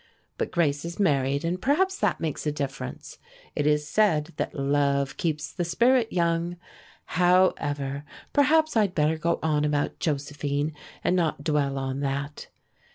But 0.39 0.49
Grace 0.49 0.83
is 0.83 0.99
married, 0.99 1.45
and 1.45 1.61
perhaps 1.61 1.95
that 1.99 2.19
makes 2.19 2.47
a 2.47 2.51
difference. 2.51 3.19
It 3.55 3.67
is 3.67 3.87
said 3.87 4.33
that 4.37 4.55
love 4.55 5.15
keeps 5.15 5.51
the 5.53 5.63
spirit 5.63 6.11
young. 6.11 6.57
However, 7.05 8.03
perhaps 8.33 8.75
I'd 8.75 8.95
better 8.95 9.19
go 9.19 9.37
on 9.43 9.63
about 9.63 9.99
Josephine 9.99 10.73
and 11.03 11.15
not 11.15 11.43
dwell 11.43 11.77
on 11.77 11.99
that. 11.99 12.47